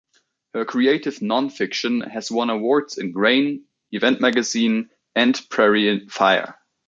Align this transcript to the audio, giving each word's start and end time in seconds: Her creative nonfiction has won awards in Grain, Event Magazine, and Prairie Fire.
Her 0.55 0.65
creative 0.65 1.17
nonfiction 1.19 2.09
has 2.09 2.31
won 2.31 2.49
awards 2.49 2.97
in 2.97 3.11
Grain, 3.11 3.65
Event 3.91 4.19
Magazine, 4.19 4.89
and 5.15 5.39
Prairie 5.51 6.07
Fire. 6.07 6.57